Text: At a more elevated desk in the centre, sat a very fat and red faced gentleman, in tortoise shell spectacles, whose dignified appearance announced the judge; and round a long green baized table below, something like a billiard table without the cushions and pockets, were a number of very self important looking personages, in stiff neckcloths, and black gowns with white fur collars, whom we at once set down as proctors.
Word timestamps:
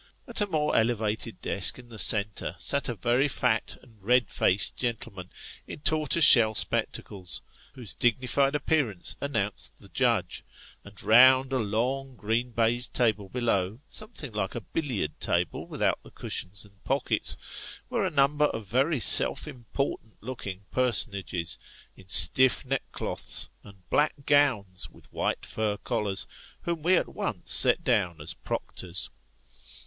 At 0.27 0.41
a 0.41 0.47
more 0.47 0.75
elevated 0.75 1.39
desk 1.43 1.77
in 1.77 1.89
the 1.89 1.99
centre, 1.99 2.55
sat 2.57 2.89
a 2.89 2.95
very 2.95 3.27
fat 3.27 3.77
and 3.83 4.01
red 4.03 4.31
faced 4.31 4.75
gentleman, 4.75 5.29
in 5.67 5.81
tortoise 5.81 6.25
shell 6.25 6.55
spectacles, 6.55 7.43
whose 7.75 7.93
dignified 7.93 8.55
appearance 8.55 9.15
announced 9.21 9.77
the 9.77 9.89
judge; 9.89 10.43
and 10.83 11.03
round 11.03 11.53
a 11.53 11.59
long 11.59 12.15
green 12.15 12.49
baized 12.49 12.95
table 12.95 13.29
below, 13.29 13.79
something 13.87 14.31
like 14.31 14.55
a 14.55 14.61
billiard 14.61 15.19
table 15.19 15.67
without 15.67 15.99
the 16.01 16.09
cushions 16.09 16.65
and 16.65 16.83
pockets, 16.83 17.77
were 17.87 18.03
a 18.03 18.09
number 18.09 18.45
of 18.45 18.65
very 18.65 18.99
self 18.99 19.47
important 19.47 20.17
looking 20.19 20.65
personages, 20.71 21.59
in 21.95 22.07
stiff 22.07 22.65
neckcloths, 22.65 23.49
and 23.63 23.87
black 23.91 24.15
gowns 24.25 24.89
with 24.89 25.13
white 25.13 25.45
fur 25.45 25.77
collars, 25.77 26.25
whom 26.63 26.81
we 26.81 26.95
at 26.97 27.07
once 27.07 27.53
set 27.53 27.83
down 27.83 28.19
as 28.19 28.33
proctors. 28.33 29.11